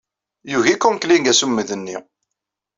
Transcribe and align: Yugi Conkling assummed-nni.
Yugi 0.51 0.75
Conkling 0.81 1.25
assummed-nni. 1.31 1.97